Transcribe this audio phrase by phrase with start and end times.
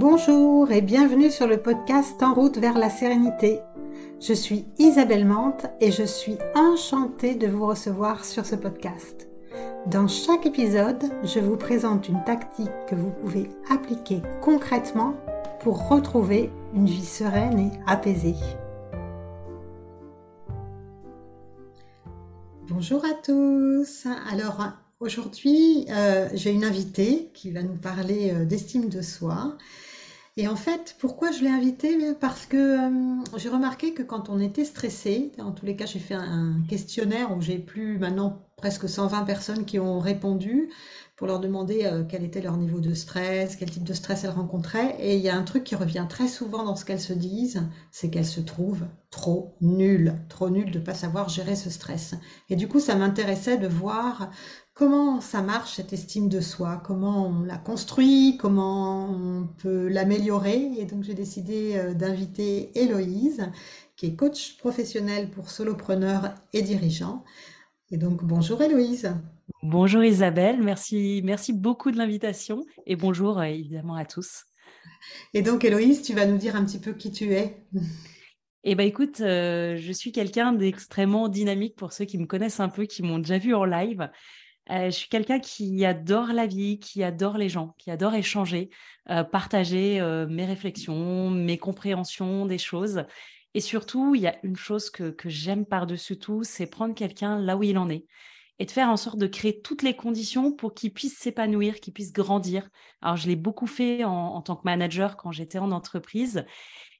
[0.00, 3.58] Bonjour et bienvenue sur le podcast En route vers la sérénité.
[4.20, 9.28] Je suis Isabelle Mante et je suis enchantée de vous recevoir sur ce podcast.
[9.88, 15.14] Dans chaque épisode, je vous présente une tactique que vous pouvez appliquer concrètement
[15.62, 18.36] pour retrouver une vie sereine et apaisée.
[22.68, 24.06] Bonjour à tous.
[24.32, 24.64] Alors
[25.00, 29.56] aujourd'hui, euh, j'ai une invitée qui va nous parler euh, d'estime de soi.
[30.40, 31.98] Et en fait, pourquoi je l'ai invitée?
[32.20, 35.98] Parce que euh, j'ai remarqué que quand on était stressé, en tous les cas, j'ai
[35.98, 40.68] fait un questionnaire où j'ai plus maintenant presque 120 personnes qui ont répondu
[41.16, 44.30] pour leur demander euh, quel était leur niveau de stress, quel type de stress elles
[44.30, 44.94] rencontraient.
[45.00, 47.64] Et il y a un truc qui revient très souvent dans ce qu'elles se disent,
[47.90, 52.14] c'est qu'elles se trouvent trop nulles, trop nulles de ne pas savoir gérer ce stress.
[52.48, 54.30] Et du coup, ça m'intéressait de voir
[54.78, 60.70] comment ça marche cette estime de soi, comment on la construit, comment on peut l'améliorer?
[60.78, 63.50] Et donc, j'ai décidé euh, d'inviter Héloïse,
[63.96, 67.24] qui est coach professionnel pour solopreneurs et dirigeants.
[67.90, 69.12] Et donc, bonjour Héloïse.
[69.64, 74.44] Bonjour Isabelle, merci, merci beaucoup de l'invitation et bonjour euh, évidemment à tous.
[75.34, 77.64] Et donc Héloïse, tu vas nous dire un petit peu qui tu es?
[78.62, 82.68] Eh bien écoute, euh, je suis quelqu'un d'extrêmement dynamique pour ceux qui me connaissent un
[82.68, 84.08] peu, qui m'ont déjà vu en live.
[84.70, 88.70] Euh, je suis quelqu'un qui adore la vie, qui adore les gens, qui adore échanger,
[89.32, 93.04] partager mes réflexions, mes compréhensions des choses.
[93.54, 97.56] Et surtout, il y a une chose que, j'aime par-dessus tout, c'est prendre quelqu'un là
[97.56, 98.06] où il en est
[98.60, 101.92] et de faire en sorte de créer toutes les conditions pour qu'ils puissent s'épanouir, qu'ils
[101.92, 102.68] puissent grandir.
[103.02, 106.44] Alors, je l'ai beaucoup fait en, tant que manager quand j'étais en entreprise.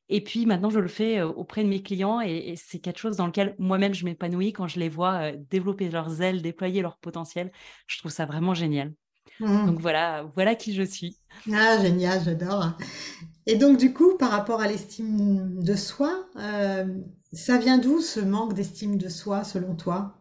[0.09, 3.27] Et puis maintenant, je le fais auprès de mes clients et, c'est quelque chose dans
[3.27, 7.53] lequel moi-même je m'épanouis quand je les vois développer leurs ailes, déployer leur potentiel.
[7.87, 8.95] Je trouve ça vraiment génial.
[9.41, 9.67] Mmh.
[9.67, 11.19] Donc voilà, voilà qui je suis.
[11.53, 12.73] Ah, génial, j'adore.
[13.47, 16.86] Et donc du coup, par rapport à l'estime de soi, euh,
[17.33, 20.14] ça vient d'où ce manque d'estime de soi selon toi?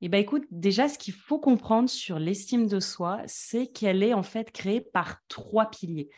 [0.00, 4.14] Eh bien, écoute, déjà, ce qu'il faut comprendre sur l'estime de soi, c'est qu'elle est
[4.14, 6.10] en fait créée par trois piliers.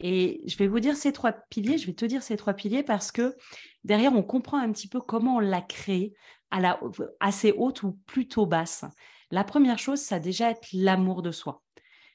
[0.00, 2.82] Et je vais vous dire ces trois piliers, je vais te dire ces trois piliers
[2.82, 3.34] parce que
[3.84, 6.12] derrière, on comprend un petit peu comment on l'a créée
[6.50, 6.80] à la,
[7.20, 8.84] assez haute ou plutôt basse.
[9.30, 11.62] La première chose, ça a déjà être l'amour de soi.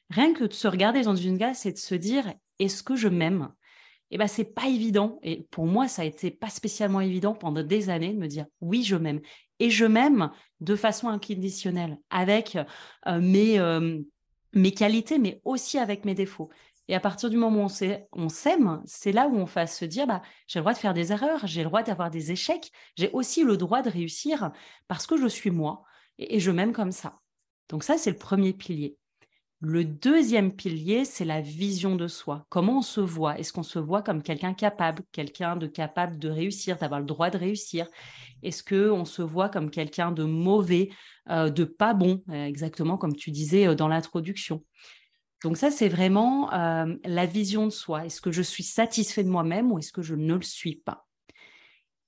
[0.10, 3.08] Rien que de se regarder dans une glace et de se dire, est-ce que je
[3.08, 3.52] m'aime?
[4.12, 5.20] Eh ben, c'est pas évident.
[5.24, 8.46] Et pour moi, ça a été pas spécialement évident pendant des années de me dire
[8.60, 9.22] oui, je m'aime
[9.60, 12.64] et je m'aime de façon inconditionnelle avec euh,
[13.08, 14.02] euh,
[14.54, 16.50] mes qualités, mais aussi avec mes défauts.
[16.88, 17.70] Et à partir du moment où
[18.14, 20.94] on s'aime, c'est là où on va se dire, bah, j'ai le droit de faire
[20.94, 24.52] des erreurs, j'ai le droit d'avoir des échecs, j'ai aussi le droit de réussir
[24.88, 25.84] parce que je suis moi
[26.18, 27.20] et je m'aime comme ça.
[27.70, 28.98] Donc ça, c'est le premier pilier.
[29.64, 32.48] Le deuxième pilier, c'est la vision de soi.
[32.50, 33.38] Comment on se voit?
[33.38, 37.30] Est-ce qu'on se voit comme quelqu'un capable, quelqu'un de capable de réussir, d'avoir le droit
[37.30, 37.86] de réussir?
[38.42, 40.90] Est-ce qu'on se voit comme quelqu'un de mauvais,
[41.30, 44.64] euh, de pas bon, euh, exactement comme tu disais euh, dans l'introduction?
[45.44, 48.06] Donc ça, c'est vraiment la vision de soi.
[48.06, 51.08] Est-ce que je suis satisfait de moi-même ou est-ce que je ne le suis pas?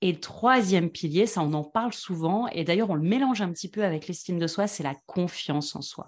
[0.01, 3.69] Et troisième pilier, ça on en parle souvent, et d'ailleurs on le mélange un petit
[3.69, 6.07] peu avec l'estime de soi, c'est la confiance en soi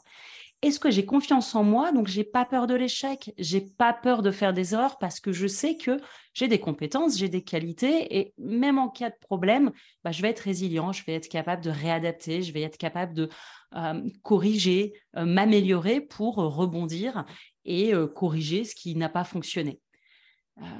[0.66, 1.92] est-ce que j'ai confiance en moi?
[1.92, 5.31] Donc, j'ai pas peur de l'échec, j'ai pas peur de faire des erreurs parce que
[5.31, 6.00] je sais que
[6.34, 9.72] j'ai des compétences, j'ai des qualités et même en cas de problème,
[10.04, 13.14] bah, je vais être résilient, je vais être capable de réadapter, je vais être capable
[13.14, 13.30] de
[13.75, 17.25] euh, corriger, euh, m'améliorer pour rebondir
[17.64, 19.80] et euh, corriger ce qui n'a pas fonctionné.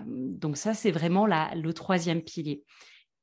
[0.08, 2.64] donc, ça, c'est vraiment le troisième pilier.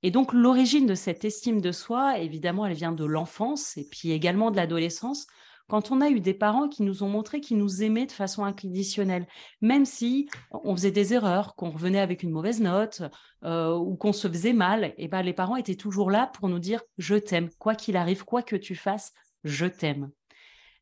[0.05, 4.13] Et donc, l'origine de cette estime de soi, évidemment, elle vient de l'enfance et puis
[4.13, 5.27] également de l'adolescence
[5.73, 8.45] quand on a eu des parents qui nous ont montré qu'ils nous aimaient de façon
[8.45, 9.27] inconditionnelle,
[9.63, 13.01] même si on faisait des erreurs, qu'on revenait avec une mauvaise note
[13.43, 16.51] euh, ou qu'on se faisait mal, et eh ben les parents étaient toujours là pour
[16.51, 20.11] nous dire je t'aime, quoi qu'il arrive, quoi que tu fasses, je t'aime.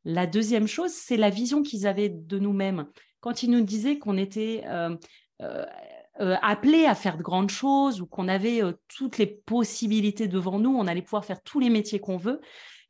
[0.05, 2.89] La deuxième chose, c'est la vision qu'ils avaient de nous-mêmes.
[3.21, 4.97] Quand ils nous disaient qu'on était euh,
[5.41, 10.75] euh, appelés à faire de grandes choses ou qu'on avait toutes les possibilités devant nous,
[10.77, 12.41] on allait pouvoir faire tous les métiers qu'on veut,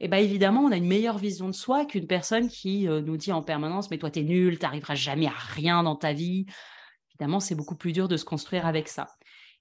[0.00, 3.18] et bien évidemment, on a une meilleure vision de soi qu'une personne qui euh, nous
[3.18, 6.14] dit en permanence, mais toi, tu es nul, tu n'arriveras jamais à rien dans ta
[6.14, 6.46] vie.
[7.10, 9.08] Évidemment, c'est beaucoup plus dur de se construire avec ça.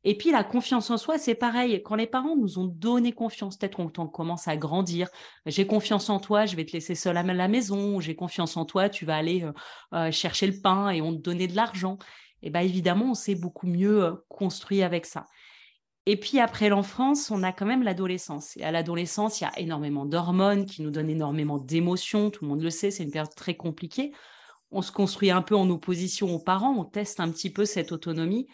[0.05, 1.81] Et puis la confiance en soi, c'est pareil.
[1.83, 5.09] Quand les parents nous ont donné confiance, peut-être quand on commence à grandir,
[5.45, 8.63] j'ai confiance en toi, je vais te laisser seul à la maison, j'ai confiance en
[8.63, 9.51] toi, tu vas aller euh,
[9.93, 11.97] euh, chercher le pain et on te donnait de l'argent.
[12.41, 15.25] Et bien évidemment, on s'est beaucoup mieux construit avec ça.
[16.05, 18.57] Et puis après l'enfance, on a quand même l'adolescence.
[18.57, 22.31] Et à l'adolescence, il y a énormément d'hormones qui nous donnent énormément d'émotions.
[22.31, 24.11] Tout le monde le sait, c'est une période très compliquée.
[24.71, 27.91] on se construit un peu en opposition aux parents, on teste un petit peu cette
[27.91, 28.47] autonomie.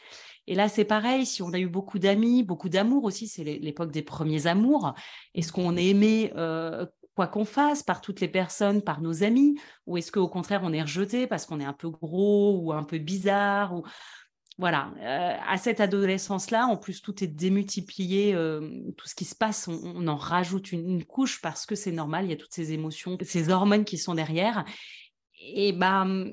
[0.48, 3.92] Et là, c'est pareil, si on a eu beaucoup d'amis, beaucoup d'amour aussi, c'est l'époque
[3.92, 4.94] des premiers amours,
[5.34, 9.60] est-ce qu'on est aimé euh, quoi qu'on fasse par toutes les personnes, par nos amis,
[9.88, 12.84] ou est-ce qu'au contraire, on est rejeté parce qu'on est un peu gros ou un
[12.84, 13.84] peu bizarre ou...
[14.58, 18.62] Voilà, euh, à cette adolescence-là, en plus, tout est démultiplié, euh,
[18.96, 22.30] tout ce qui se passe, on, en rajoute une, couche parce que c'est normal, il
[22.30, 24.64] y a toutes ces émotions, ces hormones qui sont derrière.
[25.42, 26.30] Et ben,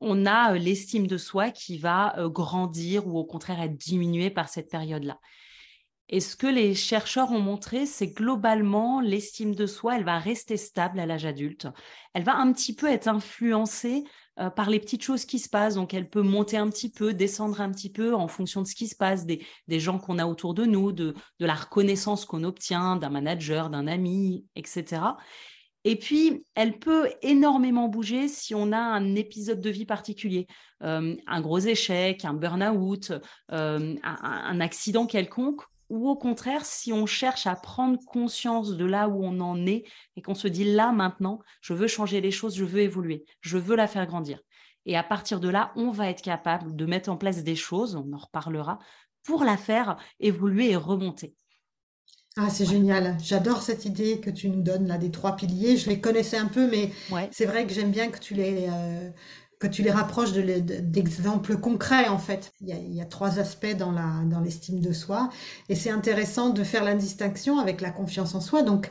[0.00, 4.48] on a euh, l'estime de soi qui va grandir ou au contraire être diminuée par
[4.48, 5.18] cette période-là.
[6.08, 10.56] Et ce que les chercheurs ont montré, c'est globalement l'estime de soi, elle va rester
[10.56, 11.68] stable à l'âge adulte.
[12.14, 14.04] Elle va un petit peu être influencée
[14.38, 15.74] euh, par les petites choses qui se passent.
[15.74, 18.74] Donc, elle peut monter un petit peu, descendre un petit peu en fonction de ce
[18.74, 22.96] qui se passe, des, gens qu'on a autour de nous, de la reconnaissance qu'on obtient
[22.96, 25.02] d'un manager, d'un ami, etc.
[25.84, 30.46] Et puis, elle peut énormément bouger si on a un épisode de vie particulier,
[30.82, 33.12] euh, un gros échec, un burn-out,
[33.52, 39.08] euh, un, accident quelconque, ou au contraire, si on cherche à prendre conscience de là
[39.08, 39.84] où on en est
[40.16, 43.58] et qu'on se dit là maintenant, je veux changer les choses, je veux évoluer, je
[43.58, 44.40] veux la faire grandir.
[44.86, 47.94] Et à partir de là, on va être capable de mettre en place des choses,
[47.94, 48.78] on en reparlera,
[49.24, 51.34] pour la faire évoluer et remonter.
[52.36, 53.16] Ah, c'est génial.
[53.20, 55.76] J'adore cette idée que tu nous donnes là des trois piliers.
[55.76, 56.92] Je les connaissais un peu, mais
[57.32, 59.10] c'est vrai que j'aime bien que tu les, euh,
[59.58, 62.52] que tu les rapproches d'exemples concrets en fait.
[62.60, 65.30] Il y, a, trois aspects dans la dans l'estime de soi,
[65.68, 68.62] et c'est intéressant de faire la distinction avec la confiance en soi.
[68.62, 68.90] Donc,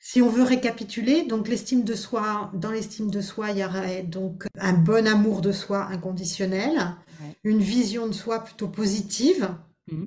[0.00, 4.02] si on veut récapituler, donc l'estime de soi, dans l'estime de soi, il y aurait
[4.02, 6.96] donc un bon amour de soi inconditionnel,
[7.42, 9.48] une vision de soi plutôt positive.
[9.90, 10.04] Mm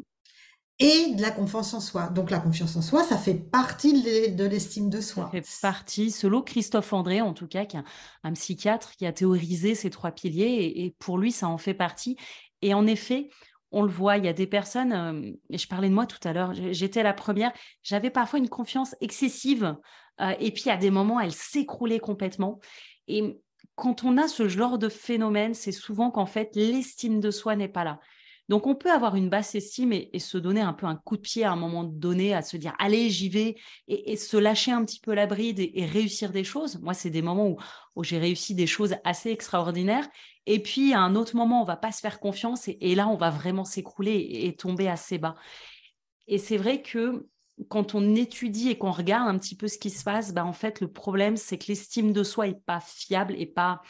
[0.80, 2.08] et de la confiance en soi.
[2.08, 5.26] Donc la confiance en soi, ça fait partie de l'estime de soi.
[5.26, 7.84] Ça fait partie, selon Christophe André en tout cas, qui est
[8.24, 12.16] un, psychiatre qui a théorisé ces trois piliers, et, pour lui, ça en fait partie.
[12.62, 13.30] Et en effet,
[13.72, 16.26] on le voit, il y a des personnes, euh, et je parlais de moi tout
[16.28, 17.52] à l'heure, j'étais la première,
[17.84, 19.76] j'avais parfois une confiance excessive,
[20.22, 22.60] euh, et puis à des moments, elle s'écroulait complètement.
[23.08, 23.42] Et
[23.76, 27.68] quand on a ce genre de phénomène, c'est souvent qu'en fait, l'estime de soi n'est
[27.68, 28.00] pas là.
[28.50, 31.22] Donc, on peut avoir une basse estime et, se donner un peu un coup de
[31.22, 33.56] pied à un moment donné, à se dire, allez, j'y vais,
[33.88, 36.80] et, se lâcher un petit peu la bride et, réussir des choses.
[36.82, 37.58] Moi, c'est des moments
[37.96, 40.08] où, j'ai réussi des choses assez extraordinaires.
[40.46, 43.18] Et puis, à un autre moment, on va pas se faire confiance et, là, on
[43.18, 45.36] va vraiment s'écrouler et, tomber assez bas.
[46.28, 47.28] Et c'est vrai que
[47.70, 50.54] quand on étudie et qu'on regarde un petit peu ce qui se passe, bah, en
[50.54, 53.82] fait, le problème, c'est que l'estime de soi est pas fiable et pas,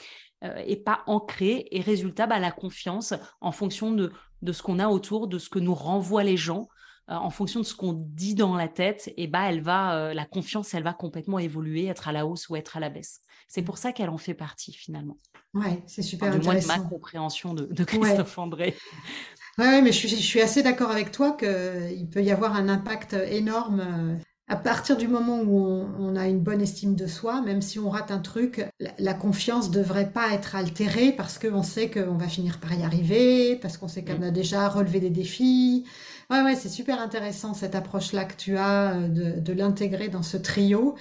[0.44, 1.68] euh, pas ancrée.
[1.72, 4.12] Et résultat, bah, la confiance, en fonction de,
[4.42, 6.68] de ce qu'on a autour, de ce que nous renvoient les gens,
[7.10, 10.14] euh, en fonction de ce qu'on dit dans la tête, et bah elle va, euh,
[10.14, 13.22] la confiance, elle va complètement évoluer, être à la hausse ou être à la baisse.
[13.48, 15.18] C'est pour ça qu'elle en fait partie finalement.
[15.54, 16.52] Ouais, c'est super intéressant.
[16.52, 18.76] Moins de ma compréhension de, Christophe André.
[19.58, 22.70] Oui, mais je suis, je suis assez d'accord avec toi qu'il peut y avoir un
[22.70, 24.16] impact énorme euh,
[24.50, 27.90] à partir du moment où on, a une bonne estime de soi, même si on
[27.90, 32.28] rate un truc, la, la confiance devrait pas être altérée parce qu'on sait qu'on va
[32.28, 35.86] finir par y arriver, parce qu'on sait qu'on a déjà relevé des défis.
[36.30, 40.24] Ouais, ouais, c'est super intéressant cette approche-là que tu as euh, de, de l'intégrer dans
[40.24, 40.96] ce trio.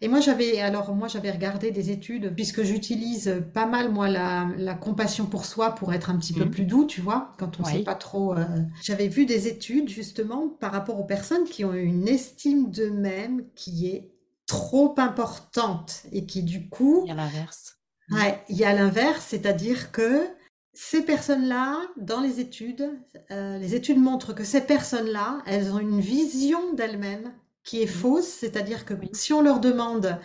[0.00, 4.48] Et moi, j'avais, alors, moi, j'avais regardé des études, puisque j'utilise pas mal, moi, la,
[4.56, 6.50] la, compassion pour soi pour être un petit peu mmh.
[6.50, 8.34] plus doux, tu vois, quand on sait pas trop.
[8.36, 8.44] Euh,
[8.82, 13.88] j'avais vu des études, justement, par rapport aux personnes qui ont une estime d'eux-mêmes qui
[13.88, 14.10] est
[14.46, 17.02] trop importante et qui, du coup.
[17.04, 17.78] Il y a l'inverse.
[18.10, 20.26] Ouais, il y a l'inverse, c'est-à-dire que
[20.74, 22.90] ces personnes-là, dans les études,
[23.30, 27.32] euh, les études montrent que ces personnes-là, elles ont une vision d'elles-mêmes
[27.64, 30.18] qui est fausse, c'est-à-dire que si on leur demande,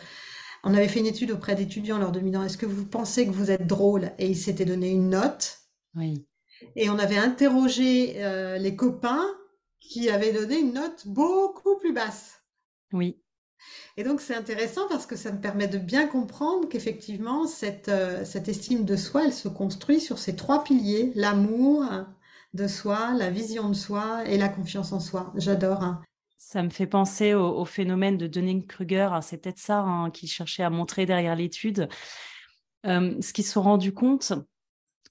[0.63, 3.49] on avait fait une étude auprès d'étudiants leur demandant est-ce que vous pensez que vous
[3.49, 4.11] êtes drôle?
[4.19, 5.59] Et ils s'étaient donné une note.
[5.95, 6.27] Oui.
[6.75, 9.25] Et on avait interrogé euh, les copains
[9.79, 12.43] qui avaient donné une note beaucoup plus basse.
[12.91, 13.21] Oui.
[13.97, 18.23] Et donc c'est intéressant parce que ça me permet de bien comprendre qu'effectivement cette, euh,
[18.25, 21.85] cette estime de soi, elle se construit sur ces trois piliers, l'amour
[22.53, 25.31] de soi, la vision de soi et la confiance en soi.
[25.35, 25.83] J'adore.
[25.83, 26.01] Hein.
[26.41, 29.09] Ça me fait penser au, phénomène de Dunning-Kruger.
[29.21, 31.89] C'est peut-être ça hein, qu'il cherchait à montrer derrière l'étude.
[32.85, 34.31] Euh, ce qu'ils se sont rendus compte,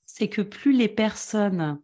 [0.07, 1.81] c'est que plus les personnes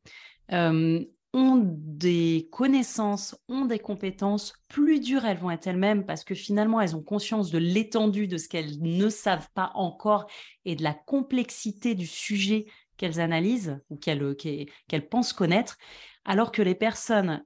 [0.50, 6.34] euh, ont des connaissances, ont des compétences, plus dures elles vont être elles-mêmes parce que
[6.34, 10.26] finalement, elles ont conscience de l'étendue de ce qu'elles ne savent pas encore
[10.64, 12.64] et de la complexité du sujet
[12.96, 15.76] qu'elles analysent ou qu'elles pensent connaître,
[16.24, 17.44] alors que les personnes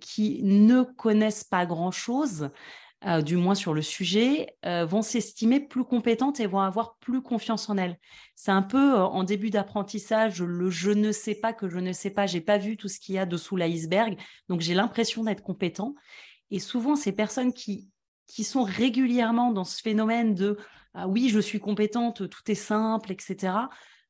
[0.00, 2.50] qui ne connaissent pas grand-chose,
[3.04, 7.20] euh, du moins sur le sujet, euh, vont s'estimer plus compétentes et vont avoir plus
[7.20, 7.98] confiance en elles.
[8.34, 11.92] C'est un peu euh, en début d'apprentissage, le je ne sais pas que je ne
[11.92, 14.18] sais pas, j'ai pas vu tout ce qu'il y a dessous l'iceberg,
[14.48, 15.94] donc j'ai l'impression d'être compétent.
[16.50, 17.90] Et souvent, ces personnes qui,
[18.26, 20.56] qui sont régulièrement dans ce phénomène de
[20.94, 23.52] ah oui, je suis compétente, tout est simple, etc.,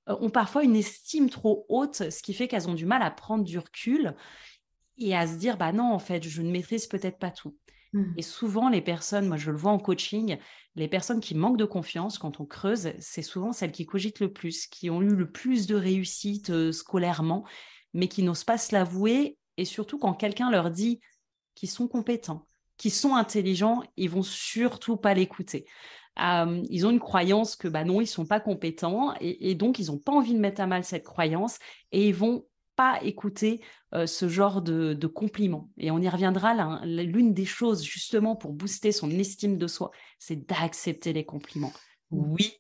[0.07, 3.43] ont parfois une estime trop haute, ce qui fait qu'elles ont du mal à prendre
[3.43, 4.15] du recul
[4.99, 7.57] et à se dire bah non, en fait, je ne maîtrise peut-être pas tout.
[7.93, 8.15] Mmh.
[8.17, 10.39] Et souvent, les personnes, moi je le vois en coaching,
[10.75, 14.33] les personnes qui manquent de confiance, quand on creuse, c'est souvent celles qui cogitent le
[14.33, 17.45] plus, qui ont eu le plus de réussite euh, scolairement,
[17.95, 19.39] mais qui n'osent pas se l'avouer.
[19.57, 21.01] Et surtout, quand quelqu'un leur dit
[21.55, 25.65] qu'ils sont compétents, qu'ils sont intelligents, ils vont surtout pas l'écouter.
[26.19, 29.87] ils ont une croyance que bah non, ils sont pas compétents et, et donc ils
[29.87, 31.59] n'ont pas envie de mettre à mal cette croyance
[31.93, 32.45] et ils vont
[32.77, 33.63] pas écouter
[33.95, 35.71] euh, ce genre de, compliments.
[35.79, 40.47] Et on y reviendra, l'une des choses justement pour booster son estime de soi, c'est
[40.47, 41.73] d'accepter les compliments.
[42.11, 42.33] Mmh.
[42.33, 42.53] Oui,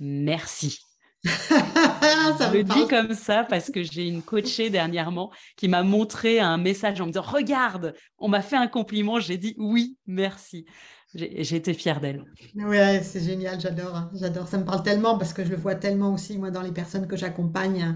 [0.00, 0.80] merci.
[1.24, 6.40] ça je le dis comme ça parce que j'ai une coachée dernièrement qui m'a montré
[6.40, 10.66] un message en me disant Regarde, on m'a fait un compliment, j'ai dit oui, merci.
[11.14, 12.24] J'ai été fière d'elle.
[12.54, 14.48] Ouais, c'est génial, j'adore, hein, j'adore.
[14.48, 17.06] Ça me parle tellement parce que je le vois tellement aussi, moi, dans les personnes
[17.06, 17.94] que j'accompagne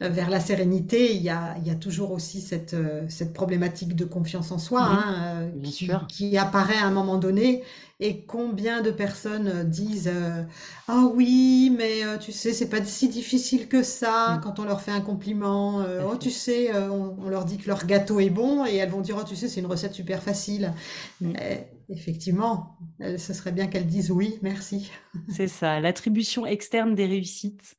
[0.00, 1.14] euh, vers la sérénité.
[1.14, 4.58] Il y a, il y a toujours aussi cette, euh, cette problématique de confiance en
[4.58, 7.62] soi hein, euh, qui, qui, apparaît à un moment donné.
[8.00, 10.10] Et combien de personnes disent
[10.88, 14.40] Ah oui, mais tu sais, c'est pas si difficile que ça mm.
[14.40, 15.84] quand on leur fait un compliment.
[16.10, 19.02] oh, tu sais, on, on, leur dit que leur gâteau est bon et elles vont
[19.02, 20.72] dire Oh, tu sais, c'est une recette super facile.
[21.88, 24.90] Effectivement, ce serait bien qu'elle dise oui, merci.
[25.28, 27.76] C'est ça, l'attribution externe des réussites.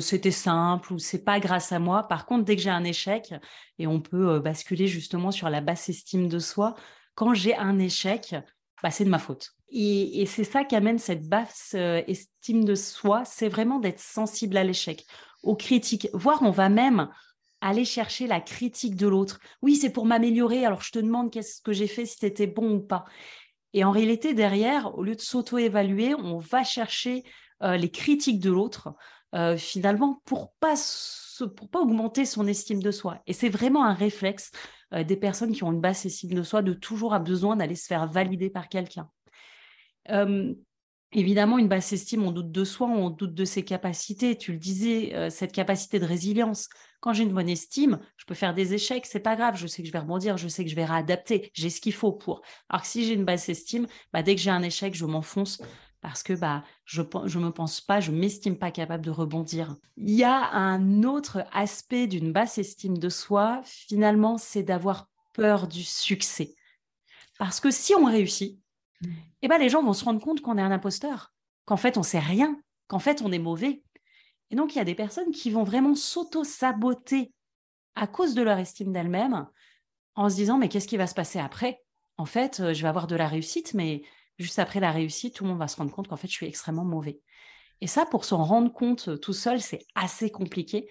[0.00, 2.04] C'était simple ou c'est pas grâce à moi.
[2.04, 3.34] Par contre, dès que j'ai un échec,
[3.78, 6.76] et on peut euh, basculer justement sur la basse estime de soi,
[7.14, 8.36] quand j'ai un échec,
[8.82, 9.54] bah, c'est de ma faute.
[9.70, 14.56] Et, c'est ça qui amène cette basse euh, estime de soi, c'est vraiment d'être sensible
[14.56, 15.04] à l'échec,
[15.42, 17.08] aux critiques, voire on va même
[17.68, 19.40] aller chercher la critique de l'autre.
[19.62, 22.76] Oui, c'est pour m'améliorer, alors je te demande qu'est-ce que j'ai fait, si c'était bon
[22.76, 23.04] ou pas.
[23.72, 27.24] Et en réalité, derrière, au lieu de s'auto-évaluer, on va chercher
[27.62, 28.94] euh, les critiques de l'autre,
[29.34, 30.74] euh, finalement, pour pas
[31.70, 33.20] pas augmenter son estime de soi.
[33.26, 34.50] Et c'est vraiment un réflexe
[34.94, 37.74] euh, des personnes qui ont une basse estime de soi de toujours avoir besoin d'aller
[37.74, 39.10] se faire valider par quelqu'un.
[41.16, 44.36] Évidemment, une basse estime, on doute de soi, on doute de ses capacités.
[44.36, 46.68] Tu le disais, euh, cette capacité de résilience.
[47.00, 49.56] Quand j'ai une bonne estime, je peux faire des échecs, c'est pas grave.
[49.56, 51.50] Je sais que je vais rebondir, je sais que je vais réadapter.
[51.54, 52.42] J'ai ce qu'il faut pour.
[52.68, 55.62] Alors que si j'ai une basse estime, bah, dès que j'ai un échec, je m'enfonce
[56.02, 59.74] parce que bah, je ne me pense pas, je m'estime pas capable de rebondir.
[59.96, 65.66] Il y a un autre aspect d'une basse estime de soi, finalement, c'est d'avoir peur
[65.66, 66.54] du succès.
[67.38, 68.60] Parce que si on réussit.
[69.42, 71.32] Eh ben, les gens vont se rendre compte qu'on est un imposteur,
[71.64, 73.82] qu'en fait, on sait rien, qu'en fait, on est mauvais.
[74.50, 77.32] Et donc, il y a des personnes qui vont vraiment s'auto-saboter
[77.94, 79.46] à cause de leur estime d'elles-mêmes
[80.14, 81.82] en se disant, mais qu'est-ce qui va se passer après?
[82.16, 84.02] En fait, euh, je vais avoir de la réussite, mais
[84.38, 86.46] juste après la réussite, tout le monde va se rendre compte qu'en fait, je suis
[86.46, 87.20] extrêmement mauvais.
[87.80, 90.88] Et ça, pour s'en rendre compte euh, tout seul, c'est assez compliqué.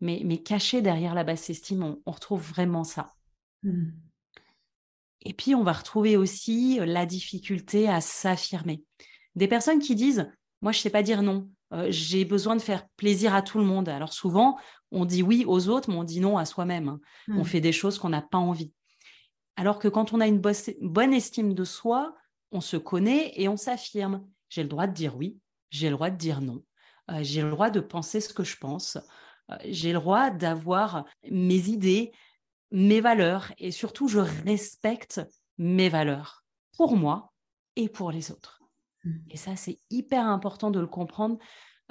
[0.00, 3.14] Mais, mais caché derrière la basse estime, on, retrouve vraiment ça.
[3.62, 3.88] Mmh.
[5.26, 8.84] Et puis, on va retrouver aussi la difficulté à s'affirmer.
[9.34, 10.30] Des personnes qui disent,
[10.62, 11.48] moi, je ne sais pas dire non,
[11.88, 13.88] j'ai besoin de faire plaisir à tout le monde.
[13.88, 14.56] Alors souvent,
[14.92, 16.88] on dit oui aux autres, mais on dit non à soi-même.
[16.88, 17.00] Hein.
[17.28, 17.44] On mmh.
[17.44, 18.72] fait des choses qu'on n'a pas envie.
[19.56, 22.14] Alors que quand on a une bonne estime de soi,
[22.52, 24.24] on se connaît et on s'affirme.
[24.48, 25.38] J'ai le droit de dire oui,
[25.70, 26.62] j'ai le droit de dire non,
[27.22, 28.96] j'ai le droit de penser ce que je pense,
[29.64, 32.12] j'ai le droit d'avoir mes idées,
[32.70, 35.20] mes valeurs et surtout je respecte
[35.58, 36.44] mes valeurs
[36.76, 37.32] pour moi
[37.76, 38.60] et pour les autres.
[39.04, 39.10] Mmh.
[39.30, 41.38] Et ça, c'est hyper important de le comprendre,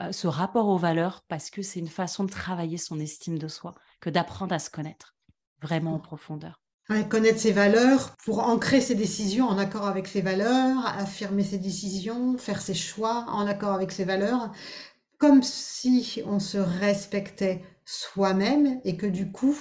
[0.02, 3.48] euh, ce rapport aux valeurs, parce que c'est une façon de travailler son estime de
[3.48, 5.16] soi, que d'apprendre à se connaître
[5.62, 6.62] vraiment en profondeur.
[7.10, 12.38] connaître ses valeurs pour ancrer ses décisions en accord avec ses valeurs, affirmer ses décisions,
[12.38, 14.52] faire ses choix en accord avec ses valeurs,
[15.18, 19.58] comme si on se respectait soi-même et que du coup,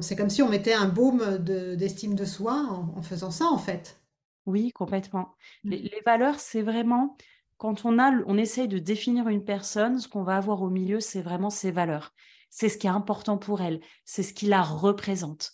[0.00, 4.00] c'est comme si on mettait un baume d'estime de, soi en, faisant ça, en fait.
[4.46, 5.34] Oui, complètement.
[5.64, 5.70] Mmh.
[5.70, 7.16] Les, valeurs, c'est vraiment
[7.58, 11.00] quand on a, on essaye de définir une personne, ce qu'on va avoir au milieu,
[11.00, 12.12] c'est vraiment ses valeurs.
[12.50, 15.52] C'est ce qui est important pour elle, c'est ce qui la représente.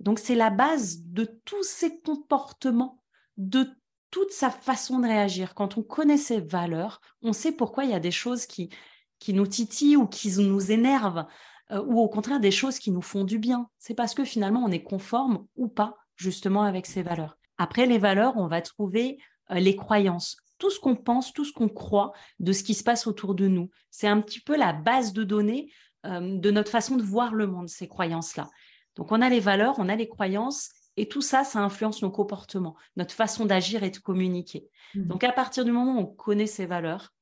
[0.00, 3.02] Donc c'est la base de tous ses comportements,
[3.36, 3.68] de
[4.10, 5.54] toute sa façon de réagir.
[5.54, 8.70] Quand on connaît ses valeurs, on sait pourquoi il y a des choses qui,
[9.18, 11.26] qui nous titillent ou qui nous énervent.
[11.72, 13.68] Euh, ou au contraire des choses qui nous font du bien.
[13.78, 17.38] C'est parce que finalement on est conforme ou pas justement avec ces valeurs.
[17.58, 19.18] Après les valeurs, on va trouver
[19.50, 22.84] euh, les croyances, tout ce qu'on pense, tout ce qu'on croit de ce qui se
[22.84, 23.70] passe autour de nous.
[23.90, 25.72] C'est un petit peu la base de données
[26.04, 28.48] euh, de notre façon de voir le monde, ces croyances-là.
[28.96, 32.10] Donc on a les valeurs, on a les croyances, et tout ça, ça influence nos
[32.10, 34.68] comportements, notre façon d'agir et de communiquer.
[34.94, 35.04] Mmh.
[35.04, 37.14] Donc à partir du moment où on connaît ces valeurs,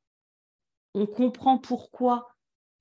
[0.95, 2.27] on comprend pourquoi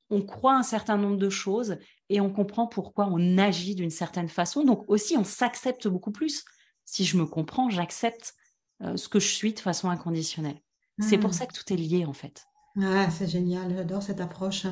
[0.10, 1.78] on croit un certain nombre de choses
[2.10, 4.63] et on comprend pourquoi on agit d'une certaine façon.
[4.63, 6.44] Donc aussi, on s'accepte beaucoup plus.
[6.86, 8.34] Si je me comprends, j'accepte
[8.82, 10.60] euh, ce que je suis de façon inconditionnelle.
[11.01, 11.34] C'est pour mmh.
[11.34, 12.46] ça que tout est lié en fait.
[12.82, 14.66] Ah, c'est génial, j'adore cette approche.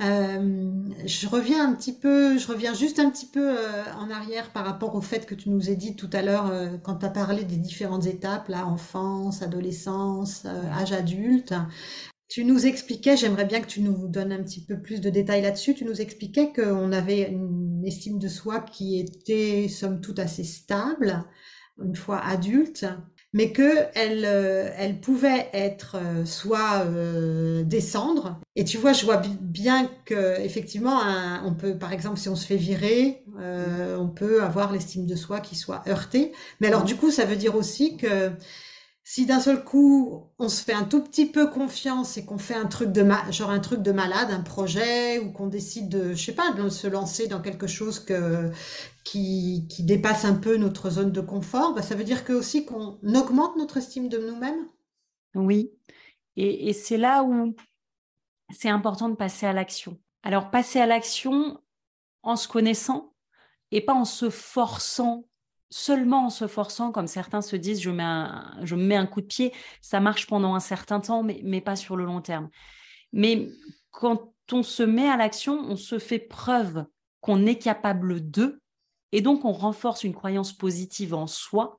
[0.00, 0.72] Euh,
[1.06, 4.64] je reviens un petit peu, je reviens juste un petit peu euh, en arrière par
[4.64, 6.52] rapport au fait que tu nous as dit tout à l'heure
[6.82, 11.54] quand tu as parlé des différentes étapes, là, enfance, adolescence, âge adulte.
[12.34, 15.42] Tu nous expliquais, j'aimerais bien que tu nous donnes un petit peu plus de détails
[15.42, 20.42] là-dessus, tu nous expliquais qu'on avait une estime de soi qui était, somme toute, assez
[20.42, 21.22] stable,
[21.80, 22.86] une fois adulte,
[23.32, 28.40] mais que elle, euh, elle pouvait être euh, soit euh, descendre.
[28.56, 31.02] Et tu vois, je vois bien que effectivement,
[31.44, 35.38] on peut, par exemple, si on se fait virer, on peut avoir l'estime de soi
[35.38, 36.32] qui soit heurtée.
[36.60, 38.32] Mais alors, du coup, ça veut dire aussi que
[39.06, 42.54] si d'un seul coup on se fait un tout petit peu confiance et qu'on fait
[42.54, 46.24] un truc de genre un truc de malade, un projet ou qu'on décide de je
[46.24, 48.50] sais pas de se lancer dans quelque chose que
[49.04, 52.98] qui, dépasse un peu notre zone de confort, bah, ça veut dire que aussi qu'on
[53.14, 54.66] augmente notre estime de nous-mêmes.
[55.34, 55.70] Oui,
[56.36, 57.54] et c'est là où
[58.50, 59.98] c'est important de passer à l'action.
[60.22, 61.60] Alors passer à l'action
[62.22, 63.12] en se connaissant
[63.70, 65.28] et pas en se forçant
[65.76, 69.06] seulement en se forçant, comme certains se disent, je, mets un, je me mets un
[69.06, 69.52] coup de pied,
[69.82, 72.48] ça marche pendant un certain temps, mais, mais pas sur le long terme.
[73.12, 73.48] Mais
[73.90, 76.86] quand on se met à l'action, on se fait preuve
[77.20, 78.60] qu'on est capable d'eux,
[79.10, 81.76] et donc on renforce une croyance positive en soi,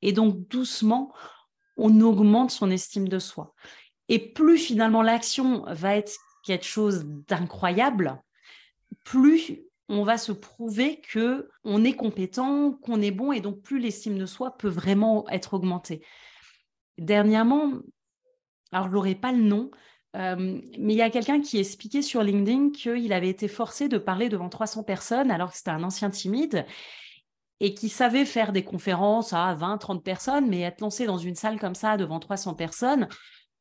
[0.00, 1.12] et donc doucement,
[1.76, 3.54] on augmente son estime de soi.
[4.08, 8.22] Et plus finalement l'action va être quelque chose d'incroyable,
[9.04, 13.78] plus on va se prouver que on est compétent, qu'on est bon, et donc plus
[13.78, 16.04] l'estime de soi peut vraiment être augmentée.
[16.98, 17.72] Dernièrement,
[18.72, 19.70] alors je n'aurai pas le nom,
[20.16, 23.98] euh, mais il y a quelqu'un qui expliquait sur LinkedIn qu'il avait été forcé de
[23.98, 26.64] parler devant 300 personnes alors que c'était un ancien timide
[27.60, 31.34] et qui savait faire des conférences à 20, 30 personnes, mais être lancé dans une
[31.34, 33.08] salle comme ça devant 300 personnes,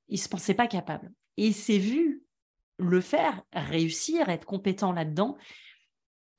[0.10, 1.12] il ne se pensait pas capable.
[1.38, 2.24] Et il s'est vu
[2.78, 5.38] le faire, réussir, être compétent là-dedans.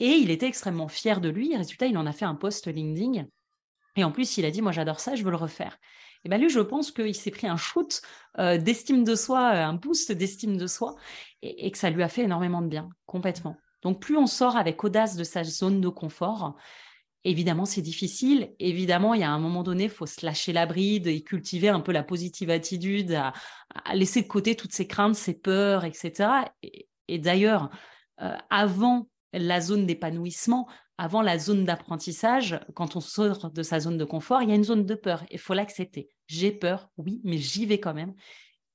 [0.01, 1.57] Et il était extrêmement fier de lui.
[1.57, 3.27] Résultat, il en a fait un post LinkedIn.
[3.97, 5.79] Et en plus, il a dit, moi j'adore ça, je veux le refaire.
[6.25, 8.01] Et bien lui, je pense qu'il s'est pris un shoot
[8.39, 10.97] euh, d'estime de soi, euh, un boost d'estime de soi,
[11.43, 13.57] et, que ça lui a fait énormément de bien, complètement.
[13.83, 16.57] Donc plus on sort avec audace de sa zone de confort,
[17.25, 18.55] évidemment c'est difficile.
[18.59, 21.69] Évidemment, il y a un moment donné, il faut se lâcher la bride et cultiver
[21.69, 26.31] un peu la positive attitude, à, laisser de côté toutes ses craintes, ses peurs, etc.
[27.09, 27.69] Et, d'ailleurs,
[28.23, 33.99] euh, avant la zone d'épanouissement, avant la zone d'apprentissage, quand on sort de sa zone
[33.99, 35.25] de confort, il y a une zone de peur.
[35.31, 36.09] Il faut l'accepter.
[36.27, 38.15] J'ai peur, oui, mais j'y vais quand même.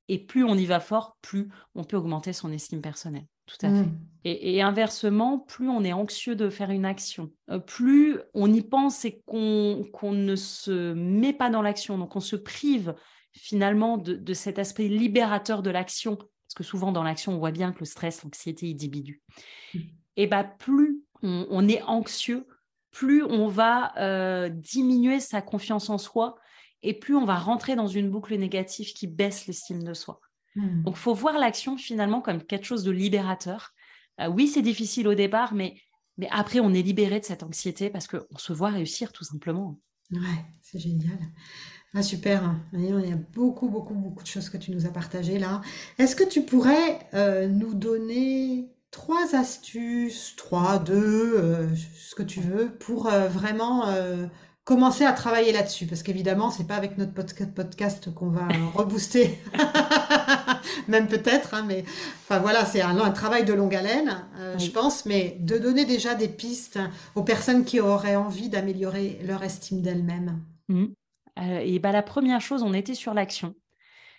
[0.10, 3.26] Et plus on y va fort, plus on peut augmenter son estime personnelle.
[3.46, 3.84] Tout à fait.
[3.84, 4.00] Mmh.
[4.26, 9.06] Et, inversement, plus on est anxieux de faire une action, euh, plus on y pense
[9.06, 11.98] et qu'on ne se met pas dans l'action.
[11.98, 12.94] Donc on se prive
[13.34, 16.16] finalement de, cet aspect libérateur de l'action.
[16.16, 19.22] Parce que souvent dans l'action, on voit bien que le stress, l'anxiété, il diminue.
[20.20, 22.46] Mmh et bah, plus on, est anxieux,
[22.92, 26.36] plus on va euh, diminuer sa confiance en soi
[26.82, 30.20] et plus on va rentrer dans une boucle négative qui baisse l'estime de soi.
[30.56, 30.84] Hmm.
[30.84, 33.74] Donc, il faut voir l'action finalement comme quelque chose de libérateur.
[34.22, 35.76] Euh, oui, c'est difficile au départ, mais,
[36.18, 39.80] mais après, on est libéré de cette anxiété parce qu'on se voit réussir tout simplement.
[40.12, 41.20] Ouais, c'est génial.
[41.94, 42.56] Ah, super.
[42.74, 45.62] Il y a beaucoup, beaucoup, beaucoup de choses que tu nous as partagées là.
[45.98, 52.42] Est-ce que tu pourrais euh, nous donner trois astuces, trois, deux, euh, ce que tu
[52.42, 54.26] veux, pour euh, vraiment euh,
[54.64, 55.86] commencer à travailler là-dessus.
[55.86, 59.38] Parce qu'évidemment, c'est pas avec notre podcast qu'on va rebooster,
[60.88, 61.84] même peut-être, hein, mais
[62.24, 64.26] enfin voilà, c'est un, un, travail de longue haleine,
[64.58, 66.80] je pense, mais de donner déjà des pistes
[67.16, 70.42] aux personnes qui auraient envie d'améliorer leur estime d'elles-mêmes.
[70.68, 70.86] Mmh.
[71.64, 73.56] et bah, la première chose, on était sur l'action.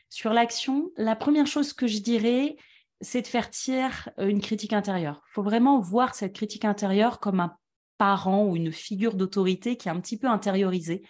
[0.09, 2.57] Sur l'action, la première chose que je dirais,
[3.01, 5.23] c'est de faire tiers euh, une critique intérieure.
[5.29, 7.57] Il faut vraiment voir cette critique intérieure comme un
[7.99, 11.03] parent ou une figure d'autorité qui est un petit peu intériorisée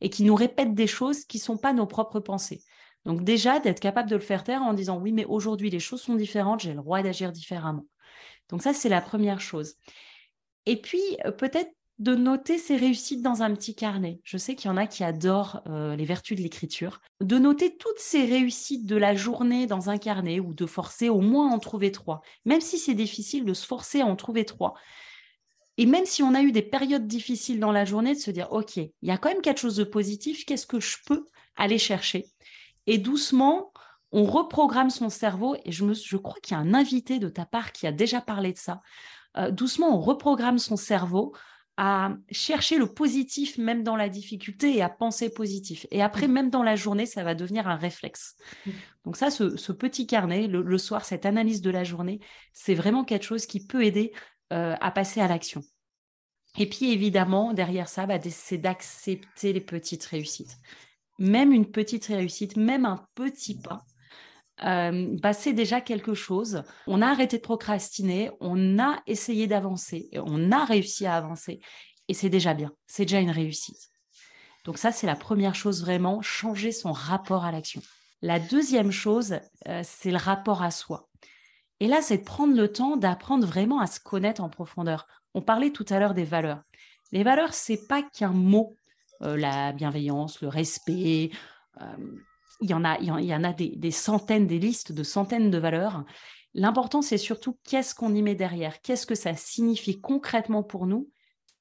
[0.00, 2.62] et qui nous répète des choses qui ne sont pas nos propres pensées.
[3.04, 6.02] Donc déjà, d'être capable de le faire taire en disant oui, mais aujourd'hui, les choses
[6.02, 7.86] sont différentes, j'ai le droit d'agir différemment.
[8.48, 9.74] Donc ça, c'est la première chose.
[10.66, 14.20] Et puis, euh, peut-être de noter ses réussites dans un petit carnet.
[14.22, 17.00] Je sais qu'il y en a qui adorent euh, les vertus de l'écriture.
[17.20, 21.20] De noter toutes ses réussites de la journée dans un carnet ou de forcer au
[21.20, 22.20] moins à en trouver trois.
[22.44, 24.74] Même si c'est difficile de se forcer à en trouver trois.
[25.76, 28.52] Et même si on a eu des périodes difficiles dans la journée, de se dire,
[28.52, 31.78] OK, il y a quand même quelque chose de positif, qu'est-ce que je peux aller
[31.78, 32.26] chercher?
[32.86, 33.72] Et doucement,
[34.12, 35.56] on reprogramme son cerveau.
[35.64, 38.52] Et je, crois qu'il y a un invité de ta part qui a déjà parlé
[38.52, 38.82] de ça.
[39.36, 41.34] Euh, doucement, on reprogramme son cerveau
[41.80, 45.86] à chercher le positif même dans la difficulté et à penser positif.
[45.92, 46.32] Et après, mmh.
[46.32, 48.34] même dans la journée, ça va devenir un réflexe.
[48.66, 48.70] Mmh.
[49.04, 52.18] Donc ça, ce, petit carnet, le, soir, cette analyse de la journée,
[52.52, 54.12] c'est vraiment quelque chose qui peut aider
[54.52, 55.62] euh, à passer à l'action.
[56.58, 60.56] Et puis évidemment, derrière ça, bah, c'est d'accepter les petites réussites.
[61.20, 63.84] Même une petite réussite, même un petit pas,
[64.64, 66.62] euh, c'est déjà quelque chose.
[66.86, 71.60] On a arrêté de procrastiner, on a essayé d'avancer, on a réussi à avancer,
[72.08, 73.90] et c'est déjà bien, c'est déjà une réussite.
[74.64, 77.80] Donc ça, c'est la première chose vraiment, changer son rapport à l'action.
[78.20, 81.08] La deuxième chose, euh, c'est le rapport à soi.
[81.80, 85.06] Et là, c'est de prendre le temps d'apprendre vraiment à se connaître en profondeur.
[85.34, 86.62] On parlait tout à l'heure des valeurs.
[87.12, 88.74] Les valeurs, c'est pas qu'un mot,
[89.22, 91.30] euh, la bienveillance, le respect,
[92.60, 95.58] il y en a, il y en a des, centaines, des listes de centaines de
[95.58, 96.04] valeurs.
[96.54, 101.10] L'important, c'est surtout qu'est-ce qu'on y met derrière, qu'est-ce que ça signifie concrètement pour nous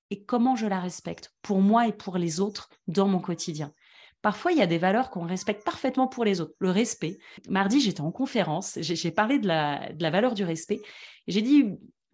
[0.10, 3.73] et comment je la respecte pour moi et pour les autres dans mon quotidien.
[4.21, 6.53] Parfois, il y a des valeurs qu'on respecte parfaitement pour les autres.
[6.60, 7.19] Le respect.
[7.47, 10.81] Mardi, j'étais en conférence, j'ai parlé de la, valeur du respect.
[11.27, 11.65] J'ai dit,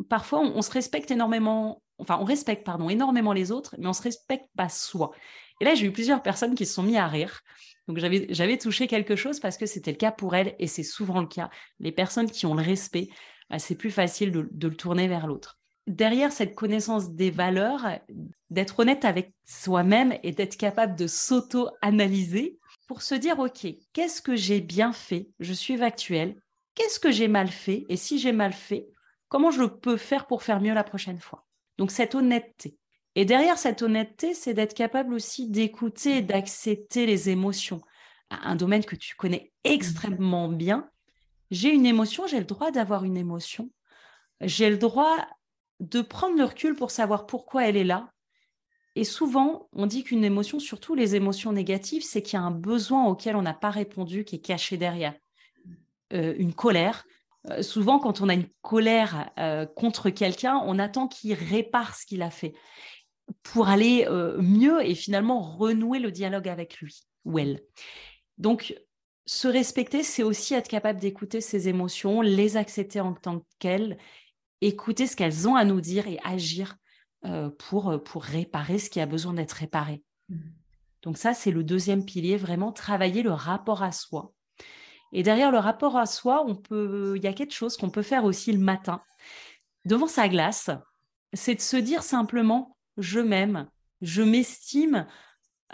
[0.10, 3.94] parfois, on, on, se respecte énormément, enfin, on respecte, pardon, énormément les autres, mais on
[3.94, 5.12] se respecte pas soi.
[5.62, 7.42] Et là, j'ai eu plusieurs personnes qui se sont mis à rire
[7.88, 11.20] donc j'avais touché quelque chose parce que c'était le cas pour elle et c'est souvent
[11.20, 11.50] le cas.
[11.80, 13.10] Les personnes qui ont le respect,
[13.50, 15.60] bah, c'est plus facile de, le tourner vers l'autre.
[15.86, 17.86] Derrière cette connaissance des valeurs,
[18.50, 24.36] d'être honnête avec soi-même et d'être capable de s'auto-analyser pour se dire, OK, qu'est-ce que
[24.36, 25.28] j'ai bien fait?
[25.40, 26.38] Je suis actuelle.
[26.76, 27.86] Qu'est-ce que j'ai mal fait?
[27.90, 28.88] Et si j'ai mal fait,
[29.28, 31.46] comment je peux faire pour faire mieux la prochaine fois?
[31.78, 32.78] Donc cette honnêteté.
[33.16, 37.82] Et derrière cette honnêteté, c'est d'être capable aussi d'écouter d'accepter les émotions.
[38.30, 40.90] Un domaine que tu connais extrêmement bien.
[41.52, 43.70] J'ai une émotion, j'ai le droit d'avoir une émotion.
[44.42, 45.18] J'ai le droit
[45.80, 48.12] de prendre le recul pour savoir pourquoi elle est là.
[48.96, 52.52] Et souvent, on dit qu'une émotion, surtout les émotions négatives, c'est qu'il y a un
[52.52, 55.14] besoin auquel on n'a pas répondu qui est caché derrière.
[56.14, 57.06] Euh, une colère.
[57.50, 62.06] Euh, souvent, quand on a une colère euh, contre quelqu'un, on attend qu'il répare ce
[62.06, 62.54] qu'il a fait
[63.44, 67.62] pour aller euh, mieux et finalement renouer le dialogue avec lui ou elle.
[68.38, 68.76] Donc,
[69.26, 73.98] se respecter, c'est aussi être capable d'écouter ses émotions, les accepter en tant qu'elles,
[74.62, 76.76] écouter ce qu'elles ont à nous dire et agir
[77.26, 80.04] euh, pour, euh, pour réparer ce qui a besoin d'être réparé.
[80.30, 80.40] Mmh.
[81.04, 84.34] Donc ça, c'est le deuxième pilier, vraiment travailler le rapport à soi.
[85.14, 88.02] Et derrière le rapport à soi, on peut, il y a quelque chose qu'on peut
[88.02, 89.02] faire aussi le matin,
[89.86, 90.70] devant sa glace,
[91.34, 93.68] c'est de se dire simplement, je m'aime,
[94.02, 95.08] je m'estime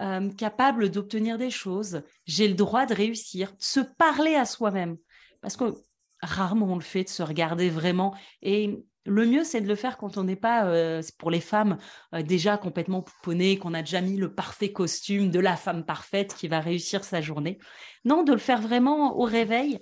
[0.02, 4.98] euh, capable d'obtenir des choses, j'ai le droit de réussir, de se parler à soi-même.
[5.42, 5.74] Parce que
[6.22, 8.16] rarement on le fait, de se regarder vraiment.
[8.42, 11.78] Et le mieux, c'est de le faire quand on n'est pas, euh, pour les femmes,
[12.14, 16.36] euh, déjà complètement pouponnées, qu'on a déjà mis le parfait costume de la femme parfaite
[16.36, 17.58] qui va réussir sa journée.
[18.06, 19.80] Non, de le faire vraiment au réveil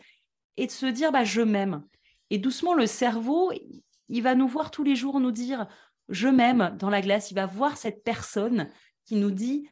[0.56, 1.84] et de se dire, bah, je m'aime.
[2.30, 3.52] Et doucement, le cerveau,
[4.10, 5.68] il va nous voir tous les jours nous dire,
[6.10, 8.70] je m'aime dans la glace, il va voir cette personne
[9.06, 9.70] qui nous dit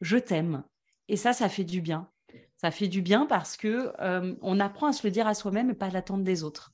[0.00, 0.64] je t'aime.
[1.08, 2.08] Et ça, ça fait du bien.
[2.56, 5.70] Ça fait du bien parce que euh, on apprend à se le dire à soi-même
[5.70, 6.72] et pas à l'attendre des autres.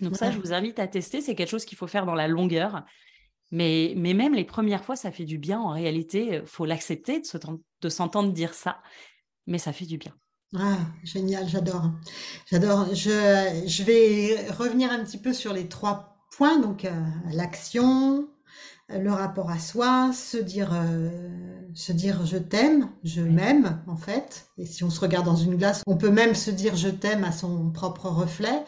[0.00, 1.20] Donc ça, je vous invite à tester.
[1.20, 2.84] C'est quelque chose qu'il faut faire dans la longueur.
[3.50, 5.60] Mais, mais même les premières fois, ça fait du bien.
[5.60, 8.82] En réalité, il faut l'accepter de s'entendre dire ça.
[9.46, 10.14] Mais ça fait du bien.
[10.54, 11.90] Ah, génial, j'adore.
[12.50, 12.94] J'adore.
[12.94, 16.90] Je, je vais revenir un petit peu sur les trois point, donc euh,
[17.32, 18.28] l'action,
[18.88, 24.46] le rapport à soi, se dire, euh, se dire je t'aime, je m'aime en fait.
[24.58, 27.22] Et si on se regarde dans une glace, on peut même se dire je t'aime
[27.22, 28.64] à son propre reflet.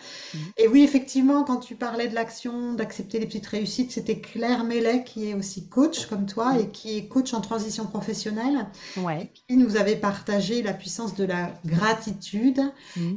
[0.59, 5.05] Et oui, effectivement, quand tu parlais de l'action, d'accepter les petites réussites, c'était Claire Mellet
[5.05, 8.67] qui est aussi coach comme toi et qui est coach en transition professionnelle.
[8.99, 9.33] Ouais.
[9.49, 12.61] Qui nous avait partagé la puissance de la gratitude.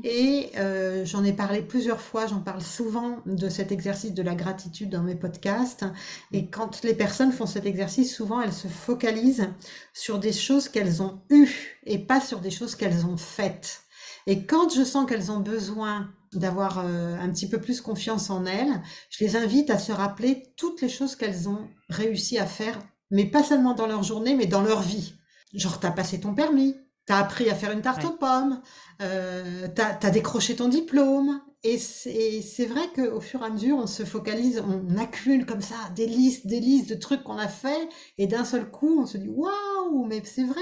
[0.05, 4.35] Et euh, j'en ai parlé plusieurs fois, j'en parle souvent de cet exercice de la
[4.35, 5.83] gratitude dans mes podcasts.
[6.31, 9.49] Et quand les personnes font cet exercice, souvent elles se focalisent
[9.93, 13.81] sur des choses qu'elles ont eues et pas sur des choses qu'elles ont faites.
[14.27, 18.45] Et quand je sens qu'elles ont besoin d'avoir euh, un petit peu plus confiance en
[18.45, 22.79] elles, je les invite à se rappeler toutes les choses qu'elles ont réussi à faire,
[23.09, 25.15] mais pas seulement dans leur journée, mais dans leur vie.
[25.53, 28.61] Genre, t'as passé ton permis, t'as appris à faire une tarte aux pommes,
[29.01, 31.41] euh, t'as as décroché ton diplôme.
[31.63, 35.75] Et c'est vrai qu'au fur et à mesure, on se focalise, on accumule comme ça
[35.95, 39.17] des listes, des listes de trucs qu'on a fait, et d'un seul coup, on se
[39.19, 40.61] dit waouh, mais c'est vrai.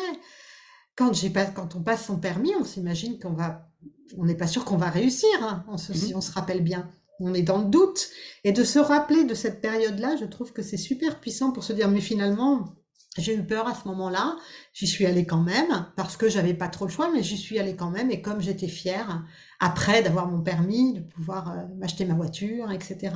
[0.97, 3.69] Quand, pas, quand on passe son permis, on s'imagine qu'on va,
[4.17, 6.91] on n'est pas sûr qu'on va réussir, hein, on se, si on se rappelle bien.
[7.21, 8.09] On est dans le doute.
[8.43, 11.71] Et de se rappeler de cette période-là, je trouve que c'est super puissant pour se
[11.71, 12.75] dire, mais finalement,
[13.19, 14.38] j'ai eu peur à ce moment-là,
[14.73, 17.60] j'y suis allée quand même, parce que j'avais pas trop le choix, mais j'y suis
[17.60, 19.25] allée quand même, et comme j'étais fière,
[19.60, 23.13] après d'avoir mon permis, de pouvoir euh, m'acheter ma voiture, etc.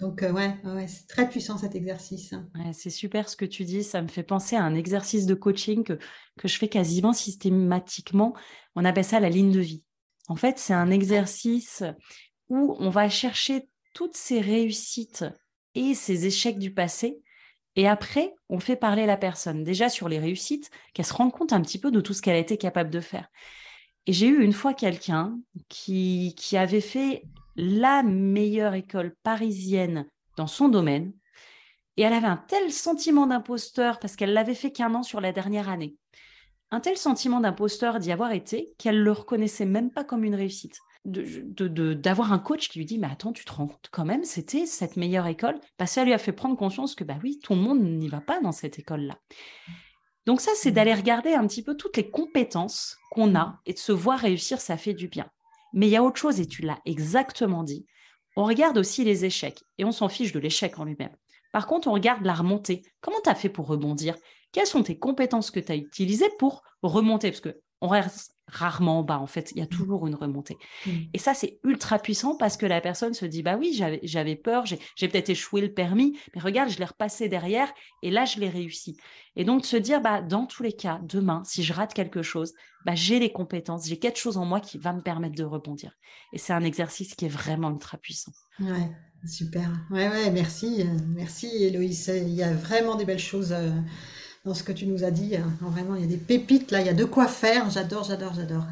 [0.00, 2.32] Donc euh, ouais, ouais c'est très puissant cet exercice.
[2.54, 5.34] Ouais, c'est super ce que tu dis, ça me fait penser à un exercice de
[5.34, 5.98] coaching que,
[6.38, 8.34] que je fais quasiment systématiquement,
[8.74, 9.84] on appelle ça la ligne de vie.
[10.28, 11.84] En fait, c'est un exercice
[12.48, 15.24] où on va chercher toutes ces réussites
[15.74, 17.22] et ces échecs du passé
[17.76, 21.52] et après, on fait parler la personne, déjà sur les réussites, qu'elle se rende compte
[21.52, 23.28] un petit peu de tout ce qu'elle a été capable de faire.
[24.06, 27.22] Et j'ai eu une fois quelqu'un qui, qui avait fait
[27.54, 30.06] la meilleure école parisienne
[30.38, 31.12] dans son domaine,
[31.98, 35.32] et elle avait un tel sentiment d'imposteur parce qu'elle l'avait fait qu'un an sur la
[35.32, 35.96] dernière année.
[36.70, 40.34] Un tel sentiment d'imposteur d'y avoir été qu'elle ne le reconnaissait même pas comme une
[40.34, 44.24] réussite d'avoir un coach qui lui dit mais attends tu te rends compte quand même
[44.24, 45.58] c'était cette meilleure école.
[45.76, 48.08] Parce que ça lui a fait prendre conscience que bah oui tout le monde n'y
[48.08, 49.18] va pas dans cette école là
[50.26, 50.74] donc ça c'est mmh.
[50.74, 54.60] d'aller regarder un petit peu toutes les compétences qu'on a et de se voir réussir
[54.60, 55.30] ça fait du bien.
[55.72, 57.86] Mais il y a autre chose et tu l'as exactement dit.
[58.36, 61.14] On regarde aussi les échecs et on s'en fiche de l'échec en lui-même.
[61.52, 62.82] Par contre on regarde la remontée.
[63.00, 64.16] Comment tu as fait pour rebondir?
[64.52, 67.30] Quelles sont tes compétences que tu as utilisées pour remonter?
[67.30, 69.18] Parce que on reste rarement en bas.
[69.18, 69.68] En fait, il y a mmh.
[69.68, 70.56] toujours une remontée.
[70.86, 70.90] Mmh.
[71.14, 74.64] Et ça, c'est ultra puissant parce que la personne se dit, bah oui, j'avais peur,
[74.66, 78.48] j'ai peut-être échoué le permis, mais regarde, je l'ai repassé derrière et là, je l'ai
[78.48, 78.96] réussi.
[79.34, 82.22] Et donc, de se dire, bah, dans tous les cas, demain, si je rate quelque
[82.22, 85.44] chose, bah, j'ai les compétences, j'ai quelque chose en moi qui va me permettre de
[85.44, 85.92] rebondir.
[86.32, 88.32] Et c'est un exercice qui est vraiment ultra puissant.
[88.60, 88.90] Ouais,
[89.26, 89.70] super.
[89.90, 90.82] Ouais, ouais, merci.
[90.82, 92.12] Euh, merci, Héloïse.
[92.14, 93.52] Il y a vraiment des belles choses.
[93.52, 93.72] Euh,
[94.46, 95.36] dans ce que tu nous as dit.
[95.36, 95.52] Hein.
[95.60, 97.68] Vraiment, il y a des pépites là, il y a de quoi faire.
[97.68, 98.64] J'adore, j'adore, j'adore.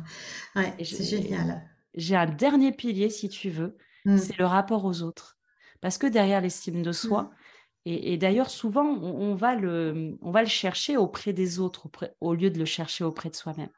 [0.54, 1.62] Ouais, c'est génial.
[1.94, 4.18] J'ai un dernier pilier, si tu veux, mmh.
[4.18, 5.36] c'est le rapport aux autres.
[5.80, 7.30] Parce que derrière l'estime de soi, mmh.
[7.86, 12.50] et, d'ailleurs, souvent, on, va le, on va le chercher auprès des autres au lieu
[12.50, 13.70] de le chercher auprès de soi-même.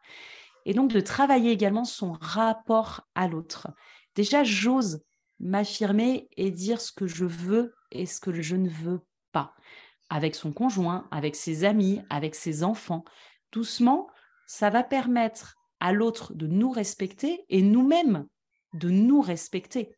[0.67, 3.69] Et donc, de travailler également son rapport à l'autre.
[4.15, 5.01] Déjà, j'ose
[5.41, 9.05] m'affirmer et dire ce que je veux et ce que je ne veux pas
[10.11, 13.05] avec son conjoint, avec ses amis, avec ses enfants.
[13.53, 14.09] Doucement,
[14.47, 18.27] ça va permettre à l'autre de nous respecter et nous-mêmes
[18.73, 19.95] de nous respecter.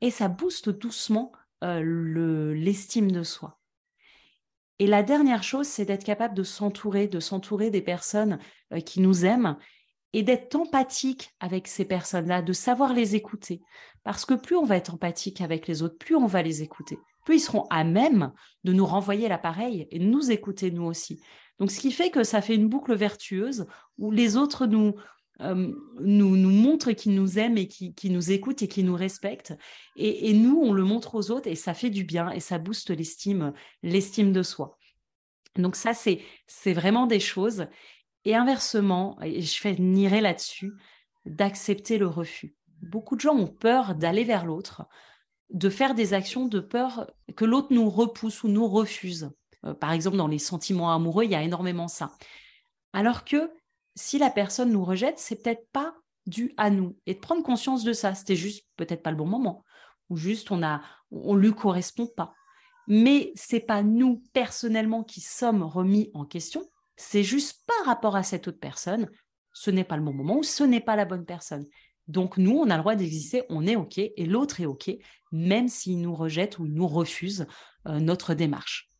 [0.00, 1.32] Et ça booste doucement
[1.62, 3.58] euh, l'estime de soi.
[4.78, 8.38] Et la dernière chose, c'est d'être capable de s'entourer, de s'entourer des personnes
[8.72, 9.56] euh, qui nous aiment
[10.12, 13.62] et d'être empathique avec ces personnes-là, de savoir les écouter.
[14.02, 16.98] Parce que plus on va être empathique avec les autres, plus on va les écouter
[17.24, 18.32] plus ils seront à même
[18.64, 21.20] de nous renvoyer l'appareil et de nous écouter nous aussi.
[21.58, 23.66] Donc, ce qui fait que ça fait une boucle vertueuse
[23.98, 24.94] où les autres nous,
[25.40, 29.54] euh, nous, nous montrent qu'ils nous aiment et qui, nous écoutent et qui nous respectent.
[29.96, 32.90] Et, nous, on le montre aux autres et ça fait du bien et ça booste
[32.90, 34.78] l'estime, l'estime de soi.
[35.56, 37.66] Donc ça, c'est, c'est vraiment des choses.
[38.24, 40.72] Et inversement, et je fais nier là-dessus,
[41.26, 42.54] d'accepter le refus.
[42.82, 44.86] Beaucoup de gens ont peur d'aller vers l'autre
[45.50, 49.30] de faire des actions de peur que l'autre nous repousse ou nous refuse.
[49.64, 52.12] Euh, par exemple, dans les sentiments amoureux, il y a énormément ça.
[52.92, 53.50] Alors que
[53.94, 55.94] si la personne nous rejette, c'est peut-être pas
[56.26, 56.96] dû à nous.
[57.06, 59.64] Et de prendre conscience de ça, c'était juste peut-être pas le bon moment,
[60.10, 62.34] ou juste on a, on lui correspond pas.
[62.86, 66.64] Mais c'est pas nous personnellement qui sommes remis en question.
[66.96, 69.08] C'est juste par rapport à cette autre personne.
[69.52, 71.66] Ce n'est pas le bon moment ou ce n'est pas la bonne personne.
[72.08, 74.90] Donc nous, on a le droit d'exister, on est OK, et l'autre est OK,
[75.32, 77.46] même s'il nous rejette ou nous refuse
[77.86, 78.90] euh, notre démarche.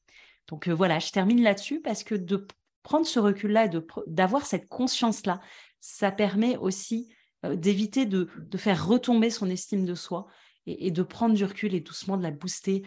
[0.49, 2.47] Donc euh, voilà, je termine là-dessus parce que de
[2.83, 3.71] prendre ce recul-là et
[4.07, 5.41] d'avoir cette conscience-là,
[5.81, 7.09] ça permet aussi
[7.45, 10.27] euh, d'éviter de, faire retomber son estime de soi
[10.67, 12.85] et, de prendre du recul et doucement de la booster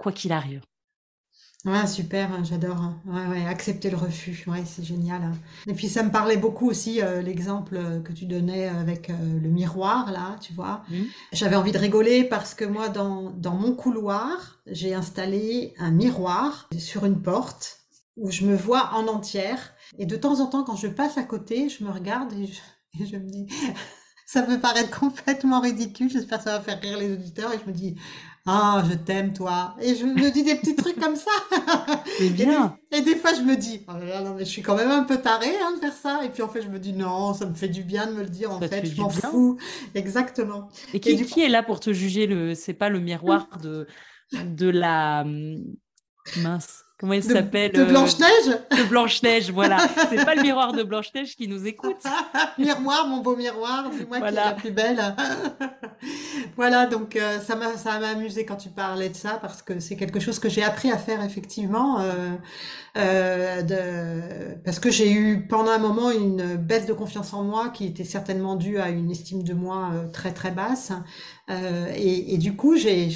[0.00, 0.62] quoi qu'il arrive.
[1.66, 2.80] Ouais, super, hein, j'adore.
[2.80, 3.00] Hein.
[3.06, 5.22] Ouais, ouais, accepter le refus, ouais, c'est génial.
[5.22, 5.32] Hein.
[5.66, 9.40] Et puis ça me parlait beaucoup aussi euh, l'exemple euh, que tu donnais avec euh,
[9.42, 10.82] le miroir là, tu vois.
[10.88, 11.02] Mmh.
[11.32, 16.70] J'avais envie de rigoler parce que moi dans, dans mon couloir, j'ai installé un miroir
[16.78, 17.80] sur une porte
[18.16, 21.24] où je me vois en entière et de temps en temps quand je passe à
[21.24, 22.60] côté, je me regarde et je,
[23.02, 23.46] et je me dis
[24.32, 26.08] Ça peut paraître complètement ridicule.
[26.08, 27.52] J'espère que ça va faire rire les auditeurs.
[27.52, 27.96] Et je me dis,
[28.46, 29.76] ah, je t'aime, toi.
[29.80, 31.30] Et je me dis des petits trucs comme ça.
[32.18, 32.76] C'est bien.
[32.90, 35.18] Et des, fois, je me dis, oh non, mais je suis quand même un peu
[35.18, 36.24] tarée hein, de faire ça.
[36.24, 38.22] Et puis, en fait, je me dis, non, ça me fait du bien de me
[38.22, 38.50] le dire.
[38.50, 39.58] En fait, je m'en fous.
[39.94, 40.68] Exactement.
[40.94, 42.54] Et qui, qui est là pour te juger le...
[42.54, 43.86] C'est pas le miroir de,
[44.32, 45.24] de la
[46.38, 46.84] mince.
[47.00, 49.78] Comment elle s'appelle De Blanche-Neige De Blanche-Neige, voilà.
[50.10, 51.96] C'est pas le miroir de Blanche-Neige qui nous écoute.
[52.58, 55.02] miroir, mon beau miroir, c'est moi qui est la plus belle.
[56.56, 59.80] voilà, donc euh, ça m'a ça m'a amusé quand tu parlais de ça parce que
[59.80, 62.00] c'est quelque chose que j'ai appris à faire effectivement.
[62.00, 62.32] Euh,
[62.98, 64.56] euh, de...
[64.62, 68.04] parce que j'ai eu pendant un moment une baisse de confiance en moi qui était
[68.04, 70.92] certainement due à une estime de moi très très basse.
[71.96, 73.08] Et, et, du coup, j'ai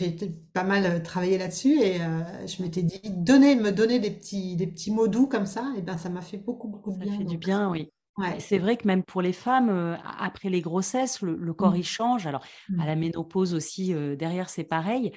[0.53, 1.99] pas mal travaillé là-dessus et
[2.47, 5.83] je m'étais dit donner me donner des petits, des petits mots doux comme ça, et
[5.83, 7.13] ben ça m'a fait beaucoup, beaucoup de ça bien.
[7.13, 7.91] Ça fait du bien, oui.
[8.17, 8.39] Ouais.
[8.39, 11.77] C'est vrai que même pour les femmes, euh, après les grossesses, le, corps mmh.
[11.77, 12.27] il change.
[12.27, 12.81] Alors mmh.
[12.81, 15.13] à la ménopause aussi, euh, derrière c'est pareil.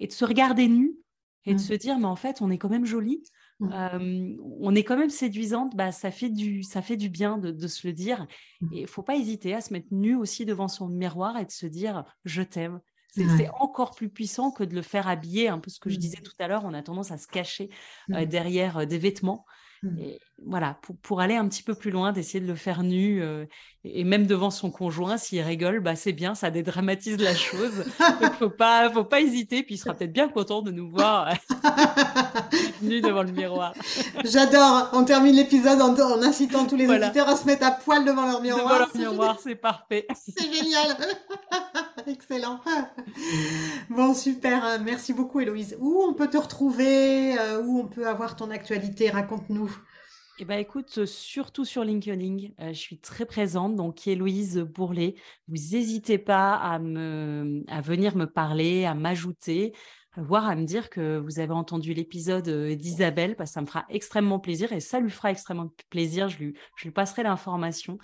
[0.00, 0.94] Et de se regarder nu
[1.44, 1.58] et de mmh.
[1.58, 3.22] se dire, mais en fait, on est quand même jolie,
[3.60, 5.76] on est quand même séduisante.
[5.76, 8.26] Bah ça fait du, ça fait du bien de, de se le dire.
[8.72, 11.50] Et il faut pas hésiter à se mettre nu aussi devant son miroir et de
[11.50, 12.80] se dire, je t'aime.
[13.10, 16.00] C'est encore plus puissant que de le faire habiller, un peu ce que je mmh.
[16.00, 17.68] disais tout à l'heure, on a tendance à se cacher
[18.08, 18.26] mmh.
[18.26, 19.44] derrière des vêtements.
[19.82, 19.98] Mmh.
[19.98, 23.22] Et voilà, pour, aller un petit peu plus loin, d'essayer de le faire nu,
[23.84, 27.84] et même devant son conjoint, s'il rigole, bah c'est bien, ça dédramatise la chose.
[28.20, 31.32] Il faut pas, faut pas hésiter, puis il sera peut-être bien content de nous voir
[32.82, 33.72] nu devant le miroir.
[34.24, 34.90] J'adore.
[34.92, 38.40] On termine l'épisode en, incitant tous les auditeurs à se mettre à poil devant leur
[38.40, 38.64] miroir.
[38.64, 40.06] Devant leur miroir, c'est parfait.
[40.14, 40.96] C'est génial.
[42.06, 42.60] Excellent.
[43.90, 44.80] Bon, super.
[44.84, 45.76] Merci beaucoup, Héloïse.
[45.80, 49.10] Où on peut te retrouver euh, Où on peut avoir ton actualité?
[49.10, 49.67] Raconte-nous.
[50.40, 53.74] Eh ben, écoute, surtout sur LinkedIn, euh, je suis très présente.
[53.74, 55.16] Donc, Héloïse Bourlet,
[55.48, 59.72] vous n'hésitez pas à, me, à venir me parler, à m'ajouter,
[60.16, 63.66] voire à me dire que vous avez entendu l'épisode euh, d'Isabelle, parce que ça me
[63.66, 66.28] fera extrêmement plaisir et ça lui fera extrêmement plaisir.
[66.28, 67.98] Je lui, je lui passerai l'information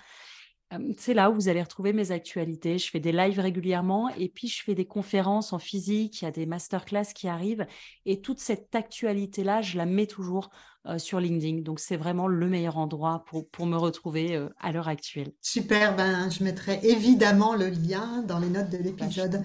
[0.96, 2.78] c'est là où vous allez retrouver mes actualités.
[2.78, 6.28] Je fais des lives régulièrement et puis je fais des conférences en physique, il y
[6.28, 7.66] a des masterclass qui arrivent
[8.06, 10.50] et toute cette actualité-là, je la mets toujours
[10.98, 11.62] sur LinkedIn.
[11.62, 15.32] Donc c'est vraiment le meilleur endroit pour, pour me retrouver à l'heure actuelle.
[15.40, 19.42] Super, ben, je mettrai évidemment le lien dans les notes de bah, l'épisode.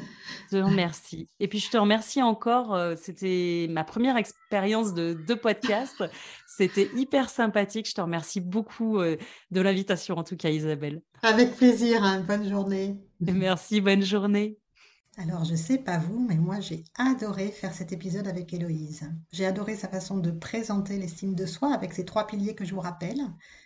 [0.51, 1.27] je te remercie.
[1.39, 6.03] Et puis je te remercie encore, c'était ma première expérience de, de podcast.
[6.59, 7.87] C'était hyper sympathique.
[7.87, 9.17] Je te remercie beaucoup euh,
[9.51, 11.01] de l'invitation, en tout cas, Isabelle.
[11.21, 12.03] Avec plaisir.
[12.03, 12.25] Hein.
[12.27, 12.97] Bonne journée.
[13.21, 13.81] Merci.
[13.81, 14.57] Bonne journée.
[15.21, 19.03] Alors, je sais pas vous, mais moi, j'ai adoré faire cet épisode avec Héloïse.
[19.33, 22.73] J'ai adoré sa façon de présenter l'estime de soi avec ces trois piliers que je
[22.73, 23.19] vous rappelle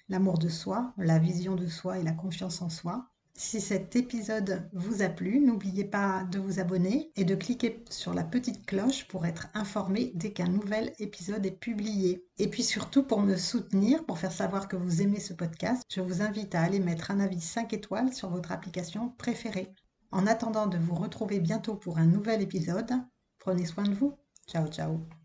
[0.10, 3.08] l'amour de soi, la vision de soi et la confiance en soi.
[3.36, 8.16] Si cet épisode vous a plu, n'oubliez pas de vous abonner et de cliquer sur
[8.16, 12.26] la petite cloche pour être informé dès qu'un nouvel épisode est publié.
[12.40, 16.02] Et puis surtout pour me soutenir, pour faire savoir que vous aimez ce podcast, je
[16.02, 19.72] vous invite à aller mettre un avis 5 étoiles sur votre application préférée.
[20.14, 22.92] En attendant de vous retrouver bientôt pour un nouvel épisode,
[23.40, 24.16] prenez soin de vous.
[24.48, 25.00] Ciao ciao